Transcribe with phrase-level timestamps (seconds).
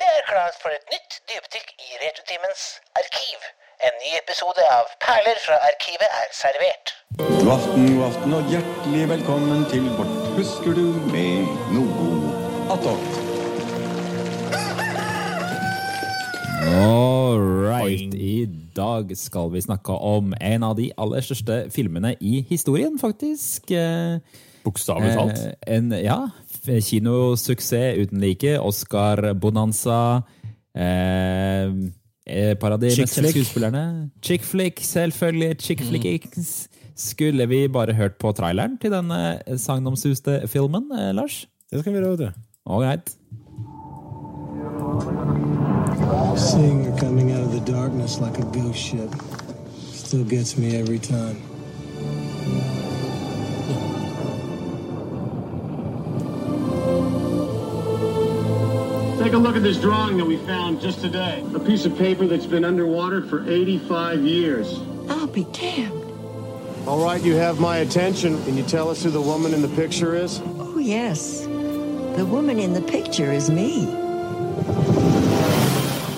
[0.00, 2.62] Det er klart for et nytt dypdykk i Retutimens
[3.00, 3.38] arkiv.
[3.86, 6.92] En ny episode av Perler fra arkivet er servert.
[7.18, 12.06] God aften, god aften og hjertelig velkommen til vårt Husker du med noe
[12.74, 13.10] attåt.
[16.72, 18.14] All right.
[18.14, 18.46] I
[18.76, 23.70] dag skal vi snakke om en av de aller største filmene i historien, faktisk.
[23.70, 24.16] Eh,
[24.64, 25.42] Bokstavelig talt.
[25.66, 26.20] eh, En, ja,
[26.66, 28.58] kinosuksess uten like.
[28.60, 30.22] Oscar-bonanza.
[30.74, 31.64] Eh,
[32.26, 34.10] eh, Paradis med skuespillerne.
[34.22, 35.56] Chick flick, selvfølgelig.
[35.60, 36.68] Chick flick X.
[36.96, 41.46] Skulle vi bare hørt på traileren til denne sagnomsuste filmen, eh, Lars?
[41.70, 42.30] Det skal vi gjøre, vet du.
[42.66, 43.00] Ålreit.
[43.00, 43.16] right.
[46.36, 49.10] Seeing her coming out of the darkness like a ghost ship
[49.92, 51.36] still gets me every time.
[59.32, 61.42] Take a look at this drawing that we found just today.
[61.54, 64.78] A piece of paper that's been underwater for 85 years.
[65.08, 66.04] I'll be damned.
[66.86, 68.44] All right, you have my attention.
[68.44, 70.42] Can you tell us who the woman in the picture is?
[70.58, 71.40] Oh, yes.
[71.46, 73.86] The woman in the picture is me.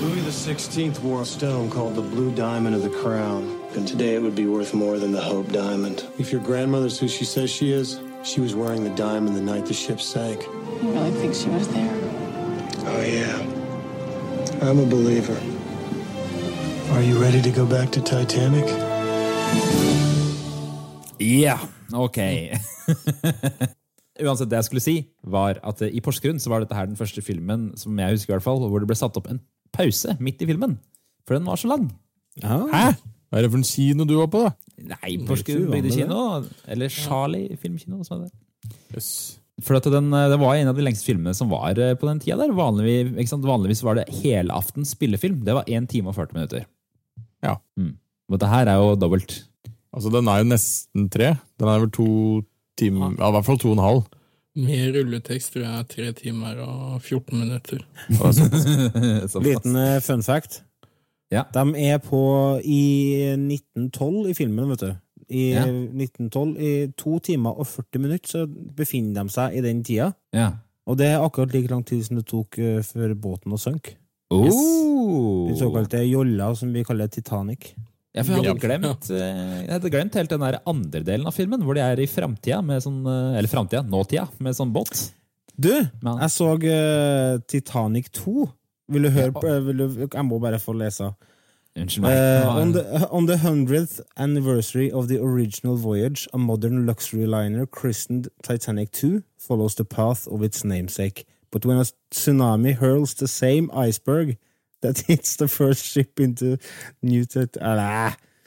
[0.01, 3.63] Louis XVI wore a stone called the Blue Diamond of the Crown.
[3.77, 6.05] And today it would be worth more than the Hope Diamond.
[6.19, 9.67] If your grandmother's who she says she is, she was wearing the diamond the night
[9.67, 10.43] the ship sank.
[10.83, 12.04] You really think she was there?
[12.95, 13.43] Oh, yeah.
[14.63, 15.35] I'm a believer.
[16.95, 18.69] Are you ready to go back to Titanic?
[21.19, 21.59] Ja,
[21.93, 22.19] ok.
[24.25, 24.95] Uansett, det jeg skulle si,
[25.27, 28.31] var at eh, i Porsgrunn så var dette her den første filmen som jeg husker
[28.31, 29.43] i hvert fall, hvor det ble satt opp en
[29.75, 30.79] pause midt i filmen.
[31.27, 31.89] For den var så lang.
[32.39, 32.61] Ja.
[32.71, 32.85] Hæ?
[33.27, 34.55] Hva er det for en kino du var på, da?
[34.95, 36.23] Nei, Porsgrunn uvanlig, bygdekino.
[36.71, 38.05] Eller Charlie filmkino.
[38.07, 38.77] Som er det.
[38.95, 39.11] Yes.
[39.63, 42.09] For at den, eh, det var en av de lengste filmene som var eh, på
[42.09, 42.41] den tida.
[42.41, 42.55] der.
[42.57, 43.47] Vanligvis, ikke sant?
[43.47, 45.45] Vanligvis var det helaftens spillefilm.
[45.47, 46.67] Det var 1 time og 40 minutter.
[47.45, 47.59] Ja.
[47.79, 47.95] Mm.
[48.29, 49.45] Men det her er jo dobbelt.
[49.95, 51.37] Altså, den er jo nesten tre.
[51.61, 52.09] Den er vel to
[52.79, 54.05] timer Ja, i hvert fall to og en halv.
[54.59, 57.83] Med rulletekst tror jeg er tre timer og 14 minutter.
[59.47, 60.63] Liten eh, fun fact.
[61.31, 61.45] Ja.
[61.55, 62.23] De er på
[62.63, 62.83] i
[63.35, 64.93] 1912 i filmen, vet du.
[65.29, 65.65] I Ja.
[65.65, 70.13] 1912, i to timer og 40 minutter, så befinner de seg i den tida.
[70.33, 70.53] Ja.
[70.87, 73.97] Og det er akkurat like lang tid som det tok eh, før båten å synke.
[74.35, 75.49] Oh.
[75.49, 77.75] Den såkalte jolla, som vi kaller Titanic.
[78.15, 81.35] Ja, for jeg hadde glemt eh, Jeg hadde glemt helt den der andre delen av
[81.35, 85.09] filmen, hvor de er i framtida sånn eh, Eller framtida, nåtida, med sånn båt.
[85.57, 88.47] Du, Men- jeg så uh, Titanic 2.
[88.95, 91.09] Vil du høre på vil du, Jeg må bare få lese.
[91.75, 92.13] Unnskyld meg.
[92.13, 97.67] Uh, on, the, on the 100th anniversary of the original voyage, a modern luxury liner
[97.67, 101.27] christened Titanic 2 follows the path of its namesake.
[101.51, 104.39] But when a tsunami hurls the same iceberg
[104.83, 106.59] that hits the first ship into
[107.03, 107.25] New.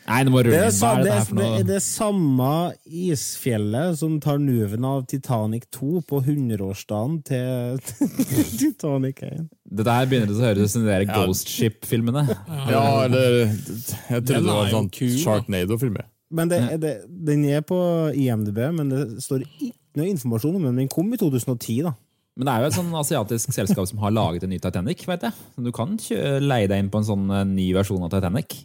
[0.07, 2.50] Nei, det må det, er sa- er det, er, det er det samme
[2.88, 7.81] isfjellet som tar nuven av Titanic 2 på 100-årsdagen til
[8.62, 9.47] Titanic 1.
[9.68, 12.23] Dette der begynner det å høres ut som de der Ghost Ship-filmene.
[12.72, 14.90] Ja, eller Jeg trodde det var en sånn.
[15.23, 16.00] Sharknado-film.
[16.38, 16.94] Men det, det,
[17.28, 17.78] den er på
[18.16, 20.81] IMDb, men det står ikke noe informasjon om den.
[20.85, 21.94] Den kom i 2010, da.
[22.38, 25.03] Men det er jo et sånn asiatisk selskap som har laget en ny Titanic.
[25.09, 25.34] vet jeg.
[25.56, 25.95] Så Du kan
[26.44, 28.59] leie deg inn på en sånn eh, ny versjon av Titanic.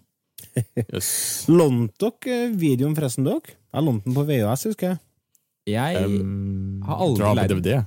[0.92, 1.08] Yes.
[1.50, 3.56] Lånte dere eh, videoen forresten, dere?
[3.72, 5.02] Jeg lånte den på VHS, husker jeg.
[5.72, 7.82] Jeg Um, har aldri lært DVD.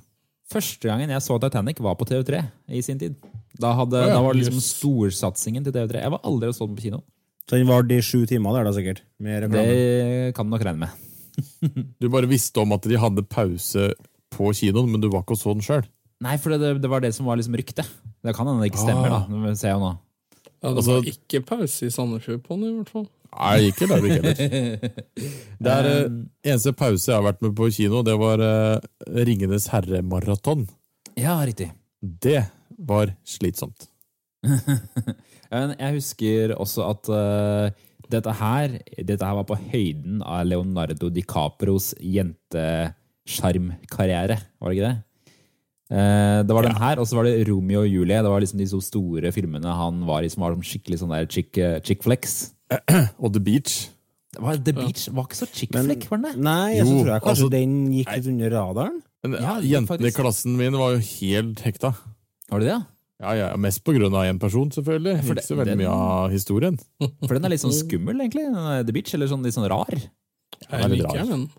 [0.51, 3.15] Første gangen jeg så Titanic, var på TV3 i sin tid.
[3.59, 4.69] Da, hadde, oh, ja, da var det liksom yes.
[4.77, 6.01] storsatsingen til TV3.
[6.05, 7.01] Jeg var aldri og så den på kino.
[7.45, 9.03] Så den var de sju timer, der da sikkert.
[9.21, 9.49] Med.
[9.51, 11.01] Det kan du nok regne med.
[11.99, 13.89] Du bare visste om at de hadde pause
[14.31, 15.83] på kinoen, men du var ikke og så den sjøl.
[16.23, 17.89] Nei, for det, det var det som var liksom ryktet.
[18.23, 19.25] Det kan hende det ikke stemmer, Ah.
[19.27, 19.91] da.
[20.65, 23.05] Ja, det Altså- var ikke pause i Sandefjord på den, i hvert fall.
[23.35, 24.39] Nei, ikke der ikke heller.
[25.65, 26.07] Det er eh,
[26.47, 28.79] eneste pause jeg har vært med på kino, det var uh,
[29.27, 30.61] Ringenes herre-maraton.
[31.19, 31.69] Ja, riktig.
[32.01, 32.45] Det
[32.79, 33.87] var slitsomt.
[35.55, 37.69] Jeg husker også at uh,
[38.11, 38.67] dette her
[38.97, 44.97] Dette her var på høyden av Leonardo DiCapros jentesjarmkarriere, var det ikke det?
[45.91, 48.21] Eh, det var den her, og så var det Romeo og Julie.
[48.25, 51.13] Det var liksom de så store filmene han var i, som var sånn skikkelig sånn
[51.13, 52.53] der chick, eh, chick flex.
[53.21, 53.89] Og The Beach.
[54.35, 56.41] Det var, The Beach var ikke så chick-flex, fleck, var den det?
[56.43, 58.97] Nei, jeg så Jo, tror jeg kanskje altså- den gikk litt under radaren.
[59.23, 60.09] Men Ja, Jentene faktisk.
[60.19, 61.93] i klassen min var jo helt hekta.
[62.51, 62.73] Var det det?
[62.73, 62.81] ja?
[63.21, 65.23] Ja, ja, Mest på grunn av én person, selvfølgelig.
[65.23, 66.77] for Ikke så veldig den- mye av historien.
[66.99, 68.43] For den er litt sånn skummel, egentlig.
[68.85, 69.87] The Beach, eller sånn litt sånn rar.
[70.69, 71.49] er Jeg liker den.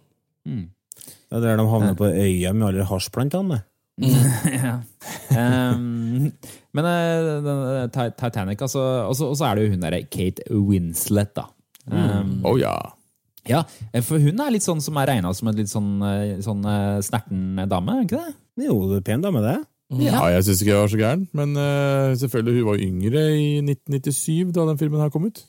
[0.46, 0.68] Mm.
[1.30, 3.62] Det er der de havner på øya med alle hasjplantene.
[4.60, 4.74] ja.
[5.32, 6.32] Ehm,
[6.76, 6.88] men
[7.94, 11.46] Ti- Titanic, altså Og så og så er det jo hun derre Kate Winslet, da.
[11.90, 12.74] Ehm, Å ja.
[13.48, 13.62] ja,
[13.92, 15.94] eh, for hun er litt sånn som er regna som en litt sånn,
[16.44, 16.66] sånn
[17.06, 18.36] snerten dame, ikke det?
[18.66, 19.56] Jo, det er pen dame, det.
[20.02, 23.44] Ja, jeg syns ikke jeg var så gæren, men uh, selvfølgelig, hun var yngre i
[23.62, 25.44] 1997 da den filmen her kom ut.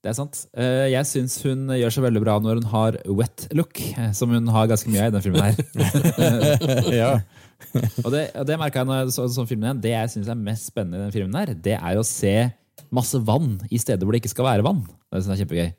[0.00, 0.40] Det er sant.
[0.56, 3.78] Uh, Jeg syns hun gjør seg veldig bra når hun har wet look,
[4.16, 5.54] som hun har ganske mye av i den filmen her.
[7.02, 7.12] ja.
[8.04, 9.82] og det, og det merka jeg når jeg så så filmen igjen.
[9.84, 12.34] Det jeg syns er mest spennende i den filmen, her, det er å se
[12.96, 14.80] masse vann i steder hvor det ikke skal være vann.
[15.10, 15.72] Det synes jeg er kjempegøy.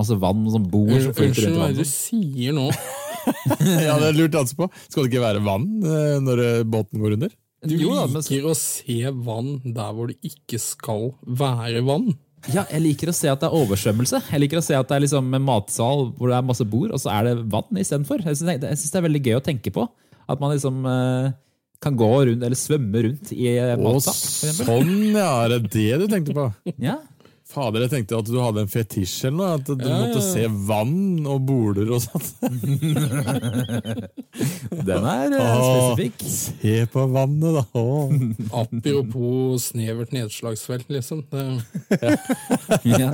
[0.00, 1.92] Masse vann som bor som flyter rundt i hva er det du vannet.
[1.92, 2.66] sier nå.
[3.86, 4.68] ja, det er lurt altså på.
[4.88, 7.32] Skal det ikke være vann eh, når eh, båten går under?
[7.68, 12.10] Du Jo da, men- liker å se vann der hvor det ikke skal være vann.
[12.48, 14.22] Ja, jeg liker å se at det er oversvømmelse.
[14.30, 16.94] Jeg liker å se at det er liksom en matsal hvor det er masse bord,
[16.96, 18.22] og så er det vann istedenfor.
[18.24, 19.84] Jeg syns det er veldig gøy å tenke på.
[20.30, 21.32] At man liksom eh,
[21.82, 24.14] kan gå rundt, eller svømme rundt i Å, matsal.
[24.14, 24.68] for eksempel.
[24.68, 25.30] sånn, ja.
[25.44, 26.44] Er det det du tenkte på?
[26.78, 26.98] Ja.
[27.50, 29.48] Fader, jeg tenkte at du hadde en fetisj eller noe.
[29.58, 30.26] At du Ja, måtte ja.
[30.26, 32.28] se vann og boler og sånt.
[34.90, 36.24] Den er eh, Åh, spesifikk.
[36.30, 37.64] Se på vannet, da.
[37.80, 38.14] Åh.
[38.62, 41.24] Apropos snevert nedslagsfelt, liksom.
[41.30, 41.44] Det,
[42.94, 43.10] Ja.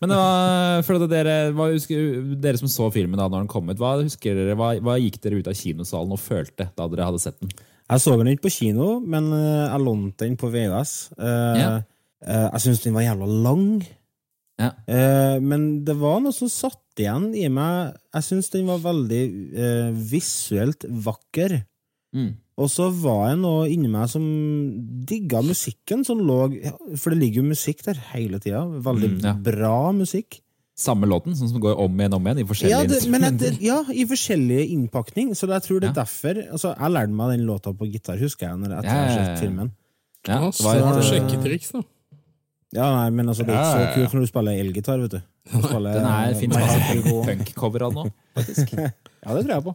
[0.00, 1.98] Men det var, for dere, hva husker,
[2.42, 5.40] dere som så filmen da når den kom ut, hva, dere, hva, hva gikk dere
[5.42, 7.52] ut av kinosalen og følte da dere hadde sett den?
[7.88, 10.96] Jeg så den ikke på kino, men eh, jeg lånte den på VHS.
[11.16, 11.70] Uh, Ja.
[12.26, 13.68] Eh, jeg syns den var jævla lang.
[14.58, 14.72] Ja.
[14.90, 17.94] Eh, men det var noe som satt igjen i meg.
[18.16, 19.22] Jeg syns den var veldig
[19.54, 21.60] eh, visuelt vakker.
[22.16, 22.32] Mm.
[22.58, 24.24] Og så var det noe inni meg som
[25.06, 26.38] digga musikken som lå
[26.98, 28.64] For det ligger jo musikk der hele tida.
[28.66, 29.34] Veldig Mm, ja.
[29.34, 30.40] bra musikk.
[30.78, 33.56] Samme låten, sånn som går om igjen om igjen i Ja, det, men instrumenter.
[33.62, 35.34] ja, i forskjellige innpakning.
[35.34, 36.02] Så jeg tror det er Ja.
[36.04, 39.06] derfor altså, Jeg lærte meg den låta på gitar, husker jeg, når, etter Ja, jeg
[39.06, 39.36] har ja, ja.
[39.36, 39.72] sett filmen.
[40.26, 41.82] Ja, det var et, sjekketriks, da.
[42.76, 45.20] Ja, nei, men altså, det er ikke så kult når du spiller elgitar, vet du.
[45.48, 47.22] Du spiller- Den er fin Nei, masse det går.
[47.30, 48.74] punk-cover av den nå, faktisk.
[49.24, 49.74] Ja, det tror jeg på.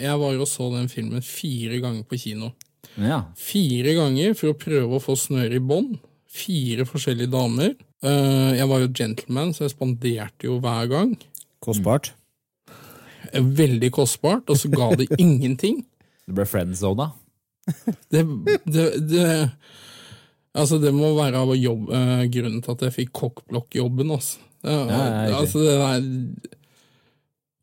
[0.00, 2.52] Jeg var og så den filmen fire ganger på kino.
[3.00, 3.20] Ja.
[3.38, 5.98] Fire ganger for å prøve å få snøre i bånd.
[6.30, 7.74] Fire forskjellige damer.
[8.04, 11.14] Eh, Jeg var jo gentleman, så jeg spanderte jo hver gang.
[11.64, 12.12] Kostbart.
[13.32, 15.82] Eh, Veldig kostbart, og så ga det ingenting.
[16.26, 17.10] Det ble friendzona.
[18.10, 18.22] Det,
[18.66, 19.26] det, det
[20.58, 24.38] Altså, det må være av jobb, eh, grunnen til at jeg fikk kokkblokkjobben, altså.
[24.64, 26.50] Det, Ja, altså, det der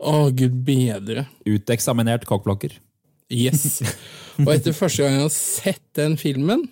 [0.08, 1.26] Å, gud bedre.
[1.50, 2.76] Uteksaminert kokkblokker.
[3.34, 3.82] Yes.
[4.40, 6.68] Og etter første gang jeg har sett den filmen,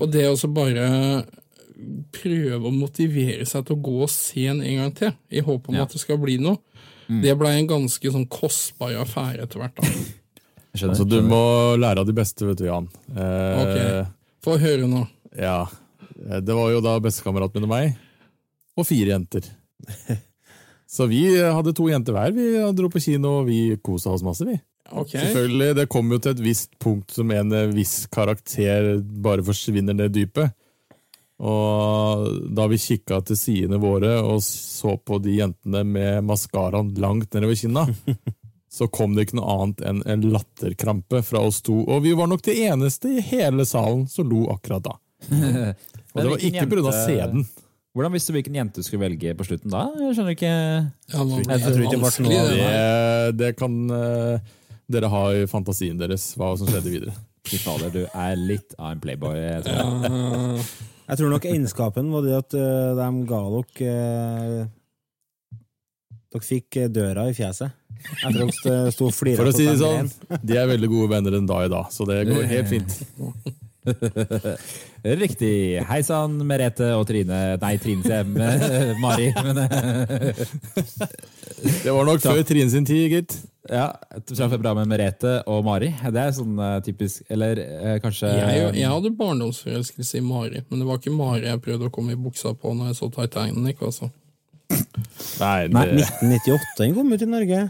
[0.00, 0.86] og det å bare
[2.14, 5.68] prøve å motivere seg til å gå og se den en gang til, i håp
[5.68, 5.82] om Ja.
[5.82, 6.58] at det skal bli noe,
[7.10, 9.74] det blei en ganske sånn kostbar affære etter hvert.
[9.76, 9.82] da.
[10.72, 10.94] Jeg skjønner.
[10.94, 11.42] Altså, du må
[11.76, 12.86] lære av de beste, vet du, Jan.
[13.12, 14.06] Eh, Ok.
[14.42, 15.04] Få høre nå.
[15.38, 15.62] Ja.
[16.28, 17.96] Eh, Det var jo da bestekameraten min og meg,
[18.76, 19.46] og fire jenter.
[20.92, 22.34] Så vi hadde to jenter hver.
[22.36, 24.58] Vi dro på kino, og vi kosa oss masse, vi.
[24.92, 25.22] Okay.
[25.22, 30.12] Selvfølgelig, Det kom jo til et visst punkt som en viss karakter bare forsvinner ned
[30.12, 30.52] dypet.
[31.42, 37.32] Og da vi kikka til sidene våre og så på de jentene med maskaraen langt
[37.34, 37.86] nedover kinna,
[38.72, 41.74] så kom det ikke noe annet enn en latterkrampe fra oss to.
[41.84, 44.94] Og vi var nok de eneste i hele salen som lo akkurat da.
[46.14, 46.94] Og det var ikke pga.
[46.96, 47.44] sæden.
[47.92, 49.82] Hvordan visste du hvilken jente du skulle velge på slutten da?
[50.00, 53.34] Jeg skjønner ikke Ja, nå ble Jeg tror ikke det var noe av det der.
[53.42, 54.54] Det, kan uh,
[54.96, 57.16] dere ha i fantasien deres, hva som skjedde videre.
[57.50, 59.36] Fy fader, du er litt av en playboy.
[59.36, 59.76] Jeg tror.
[59.76, 60.64] Ja,
[61.12, 64.72] Jeg tror nok egenskapen var det at uh, de ga dere uh,
[66.32, 67.76] Dere fikk døra i fjeset.
[68.22, 70.10] Etter at det sto og flira For å si det sånn,
[70.42, 72.98] de er veldig gode venner den dag i dag, så det går helt fint.
[75.02, 75.82] Riktig.
[75.88, 77.38] Hei sann, Merete og Trine.
[77.58, 78.98] Nei, Trine sier jeg.
[79.02, 79.32] Mari.
[79.42, 80.44] Men, eh,
[81.82, 83.34] Det var nok før Trine sin tid, gitt.
[83.70, 83.88] ja,
[84.62, 85.90] Bra med Merete og Mari.
[85.90, 90.82] Det er sånn eh, typisk Eller eh, kanskje Jeg, jeg hadde barndomsforelskelse i Mari, men
[90.82, 93.82] det var ikke Mari jeg prøvde å komme i buksa på når jeg så Titanic.
[93.82, 94.10] altså.
[95.42, 97.62] Nei, Nei, 1998 den kom ut i Norge.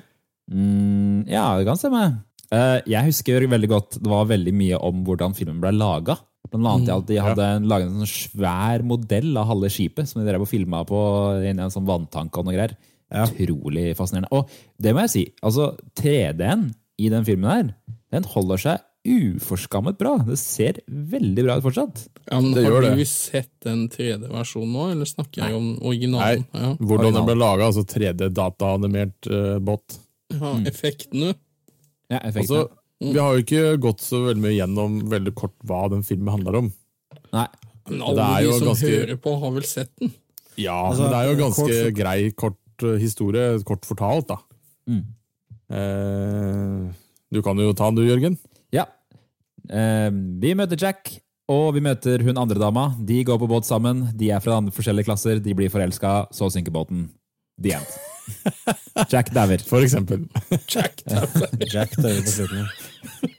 [0.51, 2.05] Mm, ja, det kan stemme.
[2.53, 6.19] Eh, jeg husker veldig godt det var veldig mye om hvordan filmen ble laga.
[6.53, 10.27] Blant annet at de hadde laget en sånn svær modell av halve skipet som de
[10.29, 10.99] drev og filma på
[11.41, 12.75] inni en sånn vanntank og noe greier.
[13.13, 13.25] Ja.
[13.29, 14.29] Utrolig fascinerende.
[14.37, 14.51] Og
[14.83, 16.71] det må jeg si, altså 3D-en
[17.01, 17.71] i den filmen her,
[18.13, 20.15] den holder seg uforskammet bra.
[20.27, 22.05] Det ser veldig bra ut fortsatt.
[22.29, 23.09] Ja, men Det Har du det.
[23.09, 26.45] sett den 3D-versjonen nå, eller snakker jeg om originalen?
[26.53, 26.77] Ja.
[26.79, 29.99] hvordan den ble laga, altså 3D-dataanimert uh, bot.
[30.33, 31.35] Ja, Effektene.
[32.11, 32.63] Ja, effektene.
[32.65, 32.79] Altså.
[33.03, 36.59] Vi har jo ikke gått så veldig mye gjennom veldig kort hva den filmen handler
[36.61, 36.73] om.
[37.33, 37.47] Nei.
[37.91, 40.13] Men alle er de som ganske- hører på, har vel sett den?
[40.61, 44.29] Ja, Altså, men det er jo ganske kort for- grei, kort eh, historie, kort fortalt,
[44.29, 44.37] da.
[44.87, 45.03] Mm.
[45.73, 46.93] Eh,
[47.33, 48.39] du kan jo ta den du, Jørgen.
[48.75, 48.85] Ja.
[49.71, 50.11] Eh,
[50.43, 51.11] vi møter Jack,
[51.49, 52.95] og vi møter hun andre dama.
[53.03, 54.05] De går på båt sammen.
[54.17, 55.41] De er fra forskjellige klasser.
[55.43, 57.09] De blir forelska, så synker båten.
[57.61, 57.87] The end.
[59.13, 59.63] Jack dauer.
[59.67, 60.25] For eksempel.
[60.71, 61.03] Jack
[61.73, 62.67] Jack dør på slutten.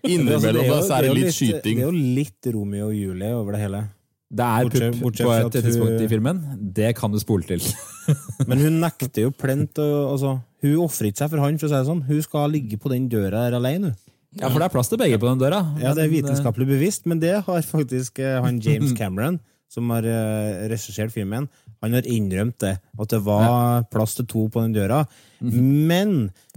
[0.04, 3.62] Innimellom Altså, er det litt, litt Det er jo litt Romeo og Julie over det
[3.66, 3.84] hele.
[4.34, 6.40] Det er Bortsett- pupp bortsett på et hun- tidspunkt i filmen.
[6.74, 7.62] Det kan du spole til.
[8.50, 11.70] Men hun nekter jo plent Og, altså, Hun ofrer ikke seg for han, for å
[11.70, 12.02] si det sånn.
[12.08, 13.94] Hun skal ligge på den døra her alene.
[13.94, 14.00] hun.
[14.42, 15.60] Ja, for det er plass til begge på den døra.
[15.78, 19.38] Ja, det er eh, vitenskapelig bevisst, men det har faktisk eh, han James Cameron,
[19.70, 21.46] som har uh, regissert filmen,
[21.84, 22.78] han har innrømt det.
[23.00, 25.02] At det var plass til to på den døra.
[25.44, 25.72] Mhm.
[25.90, 26.13] Men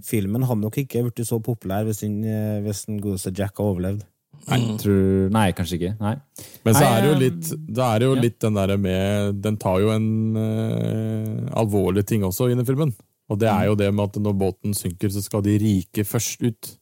[0.07, 3.73] filmen hadde nok ikke blitt så populær hvis den, eh, hvis den godeste Jack hadde
[3.75, 4.05] overlevd.
[4.47, 5.93] Nei, tror, nei, kanskje ikke.
[5.99, 6.15] Nei.
[6.63, 8.21] Men så er det jo eh, litt, det er jo ja.
[8.23, 12.93] litt den derre med Den tar jo en uh, alvorlig ting også inn i filmen.
[13.27, 13.57] Og det Mm.
[13.59, 16.77] er jo det med at når båten synker, så skal de rike først ut.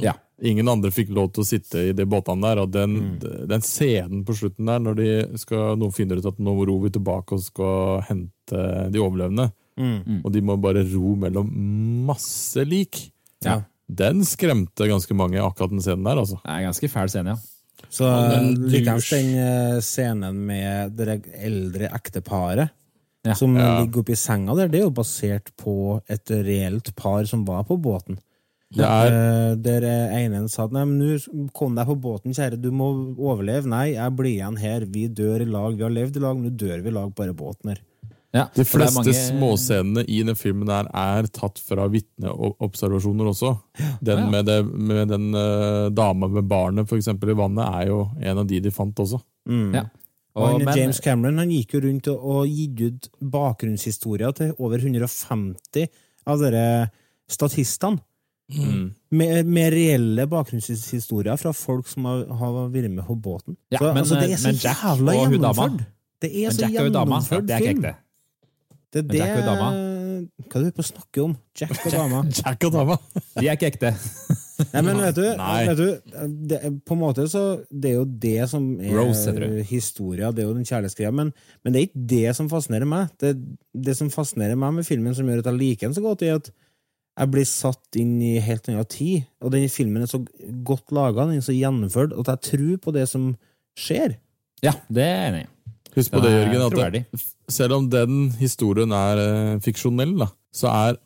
[0.00, 0.14] Ja.
[0.42, 2.58] Ingen andre fikk lov til å sitte i de båtene der.
[2.62, 3.46] Og den, Mm.
[3.48, 6.90] den scenen på slutten der, når de skal, noen finner ut at nå ror vi
[6.90, 10.24] tilbake og skal hente de overlevende, Mm.
[10.24, 11.50] og de må bare ro mellom
[12.06, 13.10] masse lik,
[13.44, 13.62] Ja.
[13.88, 16.16] den skremte ganske mange, akkurat den scenen der.
[16.16, 16.40] altså.
[16.42, 17.36] Det er en ganske fæl scene, ja.
[17.90, 18.04] Så
[18.70, 22.70] likeens den eh, scenen med det eldre ekteparet
[23.24, 23.34] Ja.
[23.34, 23.80] som Ja.
[23.84, 27.80] ligger oppi senga der, det er jo basert på et reelt par som var på
[27.80, 28.18] båten.
[28.70, 32.60] Det er, Eh, Der ene sa at nei, men nå kom deg på båten, kjære,
[32.60, 33.66] du må overleve.
[33.66, 36.50] Nei, jeg blir igjen her, vi dør i lag, vi har levd i lag, nå
[36.56, 37.80] dør vi i lag, bare båten her.
[38.32, 38.44] ja.
[38.54, 43.58] De fleste mange- småscenene i den filmen der er tatt fra vitneobservasjoner også.
[44.00, 44.30] Den Ja, ja.
[44.30, 48.38] med, det, med den uh, dama med barnet for eksempel, i vannet er jo en
[48.38, 49.20] av de de fant også.
[49.48, 49.74] Mm.
[49.74, 49.82] Ja.
[50.36, 54.32] Og Og, han, men, James Cameron han gikk jo rundt og, og gitt ut bakgrunnshistorier
[54.32, 55.88] til over 150
[56.26, 56.90] av dere
[57.28, 57.98] statistene.
[58.50, 58.86] Mm.
[59.14, 63.56] Med, med reelle bakgrunnshistorier fra folk som har, har vært med på båten.
[63.70, 65.84] Ja, så, men- altså, det er så men Jack jævla og gjennomført.
[66.20, 67.84] Det er men så Jack gjennomført det er ikke film.
[67.84, 67.94] ekte.
[68.90, 69.70] Det er det Jack og dama?
[70.50, 71.34] Hva er du på å snakke om?
[71.60, 72.18] Jack og dama?
[72.40, 72.96] Jack og dama!
[73.38, 73.92] De er ikke ekte.
[74.74, 76.16] Nei, men vet du, vet du
[76.50, 77.42] det, på en måte så
[77.72, 79.32] Det er jo det som er Rose,
[79.70, 81.30] historia, det er jo den kjærlighetsgreia, men,
[81.64, 83.14] men det er ikke det som fascinerer meg.
[83.22, 83.30] Det,
[83.72, 86.36] det som fascinerer meg med filmen, som gjør at jeg liker den så godt, er
[86.42, 86.50] at
[87.20, 89.26] jeg blir satt inn i helt annen tid.
[89.44, 90.22] Og den filmen er så
[90.66, 93.34] godt laga, den er så gjennomført, at jeg tror på det som
[93.78, 94.16] skjer.
[94.64, 95.50] Ja, det er jeg enig i.
[95.96, 100.70] Husk på det, Jørgen, at det, selv om den historien er uh, fiksjonell, da, så
[100.70, 101.00] er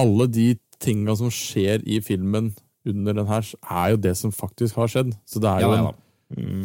[0.00, 2.54] alle de tinga som skjer i filmen
[2.88, 5.12] under den her, er jo det som faktisk har skjedd.
[5.28, 5.98] Så det er jo Ja, en, ja.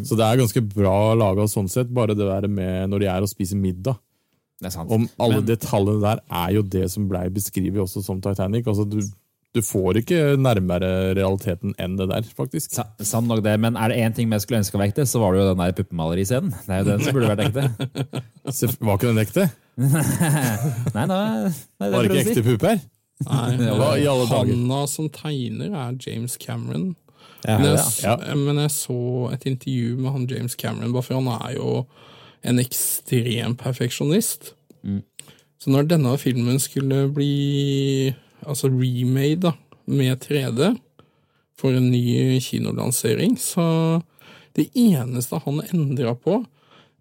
[0.05, 3.25] Så det er ganske bra laga sånn sett, bare det der med når de er
[3.25, 3.97] og spiser middag.
[4.61, 4.91] Det er sant.
[4.91, 8.65] Om alle Men- detaljene der er jo det som blei beskrevet også som Titanic.
[8.67, 9.01] Altså, du,
[9.55, 12.71] du får ikke nærmere realiteten enn det der, faktisk.
[12.77, 15.19] Sa- sant nok det, men er det én ting vi skulle ønske var ekte, så
[15.19, 16.51] var det jo den der puppemaleriscenen.
[16.65, 17.91] Det er jo den som burde vært ekte.
[18.55, 19.49] Se- Var ikke den ekte?
[20.95, 22.79] Nei, nei, nei det Var det ikke ekte pupper?
[23.25, 24.51] Nei, var, i alle dager?
[24.55, 26.93] Hanna som tegner, er James Cameron.
[27.45, 28.15] Ja, men, jeg, Ja.
[28.39, 28.95] men jeg så
[29.35, 31.85] et intervju med han James Cameron, bare for han er jo
[32.45, 34.53] en ekstrem perfeksjonist.
[34.85, 35.01] Mm.
[35.61, 38.13] Så når denne filmen skulle bli
[38.45, 39.53] altså remade da,
[39.85, 40.75] med 3D
[41.57, 43.65] for en ny kinolansering, så
[44.55, 46.41] det eneste han endra på,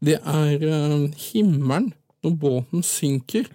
[0.04, 1.92] det er eh, himmelen
[2.24, 3.48] når båten synker.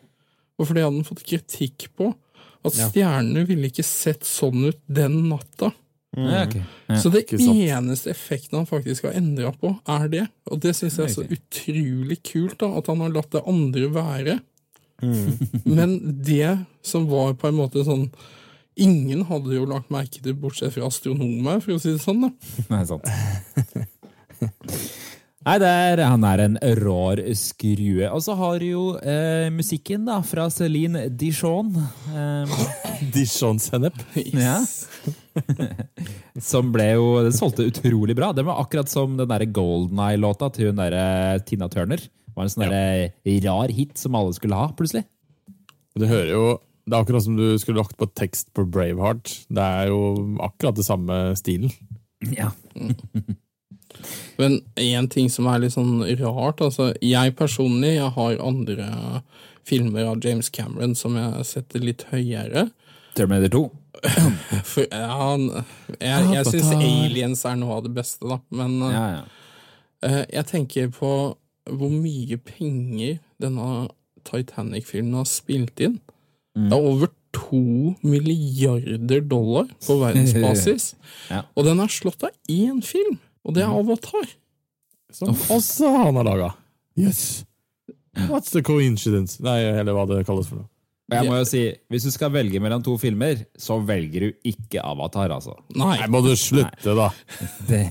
[0.60, 2.12] Og for det hadde han fått kritikk på.
[2.66, 5.72] At stjernene ville ikke sett sånn ut den natta.
[6.18, 6.48] Ja.
[6.90, 6.96] Ja.
[6.98, 10.24] Så det eneste effekten han faktisk har endra på, er det.
[10.50, 13.92] Og det syns jeg er så utrolig kult, da, at han har latt det andre
[13.94, 14.40] være.
[15.70, 18.10] Men det som var på en måte sånn
[18.80, 22.22] Ingen hadde jo lagt merke til, bortsett fra astronomer, for å si det sånn.
[22.24, 22.30] da.
[22.72, 23.04] Nei, sant.
[25.50, 28.06] Nei, det er, han er en rar skrue.
[28.14, 31.74] Og så har du jo eh, musikken da, fra Celine Dijon.
[32.20, 32.52] Eh,
[33.14, 33.98] Dijon-sennep.
[34.34, 34.58] ja.
[36.50, 38.32] Som ble jo Det solgte utrolig bra.
[38.36, 42.02] Det var akkurat som den der Golden Eye-låta til hun der, Tina Turner.
[42.02, 43.36] Det var en sånn ja.
[43.48, 45.06] rar hit som alle skulle ha, plutselig.
[45.98, 46.46] Det hører jo
[46.86, 49.34] Det er akkurat som du skulle lagt på tekst på Braveheart.
[49.50, 50.02] Det er jo
[50.46, 51.74] akkurat det samme stilen.
[52.36, 52.52] Ja.
[54.40, 59.22] Men én ting som er litt sånn rart altså Jeg personlig jeg har andre
[59.68, 62.70] filmer av James Cameron som jeg setter litt høyere.
[63.18, 63.64] Terminator 2.
[64.72, 65.30] For, ja,
[66.00, 68.40] jeg jeg syns Aliens er noe av det beste, da.
[68.56, 69.22] Men Ja, ja.
[70.08, 71.12] eh, jeg tenker på
[71.70, 73.90] hvor mye penger denne
[74.26, 76.00] Titanic-filmen har spilt inn.
[76.56, 80.94] Det er over to milliarder dollar på verdensbasis.
[81.30, 81.44] Ja.
[81.54, 84.34] Og den er slått av én film, og det er Avatar.
[85.14, 86.50] Som også han har laga.
[87.00, 87.46] Yes.
[88.28, 89.40] What's the coincidence?
[89.44, 90.70] Nei, eller hva det kalles for noe.
[91.10, 94.84] Jeg må jo si, Hvis du skal velge mellom to filmer, så velger du ikke
[94.86, 95.56] Avatar, altså.
[95.78, 97.08] Nei, må du slutte, da.
[97.66, 97.82] Det,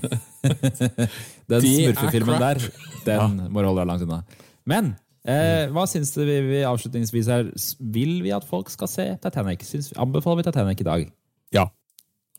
[1.51, 2.63] den De smurfefilmen der,
[3.09, 4.21] den må du holde deg langt unna.
[4.69, 4.93] Men
[5.27, 7.51] eh, hva syns du vi, vi avslutningsvis her?
[7.97, 9.67] Vil vi at folk skal se Titanic?
[9.67, 11.11] Syns, anbefaler vi Titanic i dag?
[11.57, 11.67] Ja.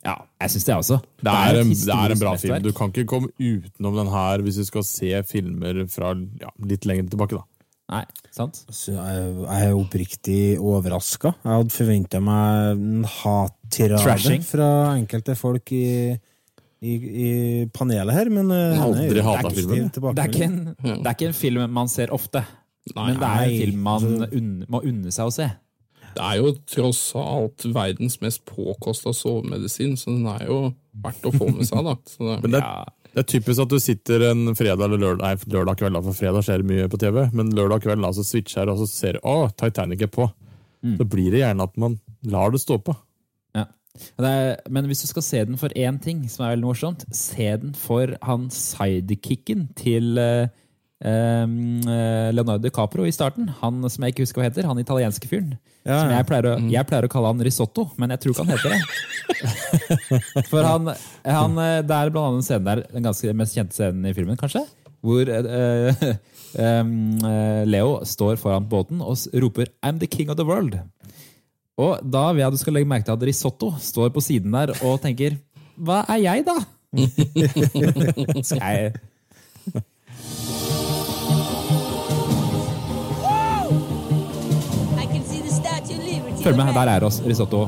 [0.05, 0.97] Ja, jeg syns det også.
[1.19, 2.61] Det er, en, det er en bra film.
[2.63, 6.87] Du kan ikke komme utenom den her hvis du skal se filmer fra ja, litt
[6.87, 7.39] lenger tilbake.
[7.39, 7.43] da.
[7.89, 8.03] Nei,
[8.35, 8.61] sant?
[8.69, 11.33] Så jeg, jeg er oppriktig overraska.
[11.41, 15.87] Jeg hadde forventa meg en hattirade fra enkelte folk i,
[16.85, 17.29] i, i
[17.73, 19.49] panelet her, men eh, Aldri det er.
[19.49, 22.45] Det er, ikke en, det er ikke en film man ser ofte,
[22.93, 25.49] men det er en film man unn, må unne seg å se.
[26.15, 30.59] Det er jo tross alt verdens mest påkosta sovemedisin, så den er jo
[31.03, 31.95] verdt å få med seg, da.
[32.09, 32.85] Så det, Men det, Ja.
[33.13, 36.13] det er typisk at du sitter en fredag eller lørdag Nei, lørdag kveld, da, for
[36.17, 39.13] fredag skjer det mye på TV, men lørdag kveld da, så switcher og så ser
[39.19, 40.29] du å, Titanic er på.
[40.79, 42.93] Så blir det gjerne at man lar det stå på.
[43.57, 43.65] Ja.
[44.17, 47.03] Det er, men hvis du skal se den for én ting, som er veldig morsomt,
[47.11, 50.47] se den for han sidekicken til eh,
[50.99, 53.47] Leonardo DiCaprio i starten.
[53.61, 55.53] Han som jeg ikke husker hva heter, han italienske fyren.
[55.87, 56.17] Ja, Som ja.
[56.19, 58.73] jeg pleier, å, jeg pleier å kalle han risotto, men jeg tror ikke han heter
[58.73, 58.81] det.
[60.51, 60.91] For han,
[61.23, 64.13] han eh, Det er blant annet en scene der, den ganske mest kjente scenen i
[64.17, 64.65] filmen, kanskje,
[65.05, 66.03] hvor uh,
[66.65, 70.81] eh, Leo står foran båten og roper 'I'm the king of the world'.
[71.79, 74.51] Og da vil jeg at du skal legge merke til at risotto står på siden
[74.51, 75.39] der og tenker
[75.79, 76.59] 'hva er jeg, da?'
[78.49, 78.93] Skal jeg
[86.49, 87.67] følge med, der er oss risotto.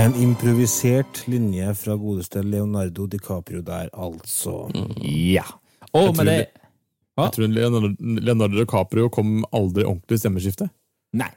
[0.00, 4.70] En improvisert linje fra godeste Leonardo DiCaprio der, altså.
[5.04, 5.59] Ja.
[5.96, 6.38] Og tror det
[7.20, 10.70] Jeg tror Leonardo DiCaprio kom aldri ordentlig i stemmeskiftet.
[11.18, 11.30] Nei.